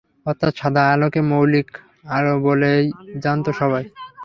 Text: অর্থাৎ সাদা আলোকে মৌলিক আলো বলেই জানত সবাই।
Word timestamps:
অর্থাৎ 0.25 0.53
সাদা 0.55 0.83
আলোকে 0.93 1.21
মৌলিক 1.29 1.69
আলো 2.15 2.33
বলেই 2.45 2.83
জানত 3.23 3.45
সবাই। 3.59 3.83